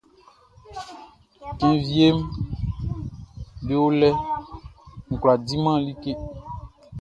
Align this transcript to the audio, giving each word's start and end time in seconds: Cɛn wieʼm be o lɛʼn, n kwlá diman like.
Cɛn 1.59 1.75
wieʼm 1.87 2.17
be 3.65 3.73
o 3.85 3.87
lɛʼn, 3.99 4.21
n 5.09 5.13
kwlá 5.21 5.33
diman 5.47 5.77
like. 5.85 6.07